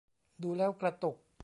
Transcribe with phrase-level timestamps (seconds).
[0.41, 1.17] ดูแล้วกระตุก